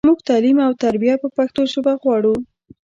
مونږ 0.07 0.19
تعلیم 0.29 0.57
او 0.67 0.71
تربیه 0.83 1.15
په 1.21 1.27
پښتو 1.37 1.61
ژبه 1.71 1.93
غواړو. 2.01 2.35